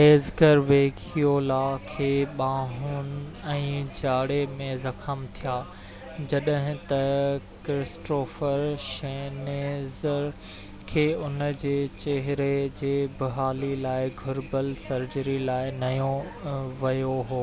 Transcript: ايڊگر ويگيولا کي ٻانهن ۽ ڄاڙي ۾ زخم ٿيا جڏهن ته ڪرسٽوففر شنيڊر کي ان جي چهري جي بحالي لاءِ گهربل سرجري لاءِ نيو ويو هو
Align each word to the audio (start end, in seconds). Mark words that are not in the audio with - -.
ايڊگر 0.00 0.60
ويگيولا 0.66 1.62
کي 1.86 2.10
ٻانهن 2.40 3.08
۽ 3.54 3.80
ڄاڙي 4.00 4.36
۾ 4.60 4.68
زخم 4.84 5.24
ٿيا 5.38 5.54
جڏهن 6.34 6.78
ته 6.92 7.02
ڪرسٽوففر 7.70 8.62
شنيڊر 8.84 10.28
کي 10.94 11.04
ان 11.30 11.44
جي 11.64 11.74
چهري 12.04 12.50
جي 12.82 12.92
بحالي 13.24 13.72
لاءِ 13.88 14.14
گهربل 14.22 14.70
سرجري 14.86 15.34
لاءِ 15.50 15.74
نيو 15.82 16.14
ويو 16.86 17.18
هو 17.32 17.42